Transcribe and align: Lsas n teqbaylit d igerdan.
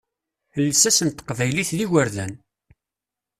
Lsas 0.69 0.99
n 1.05 1.09
teqbaylit 1.09 1.69
d 1.77 1.79
igerdan. 1.85 2.33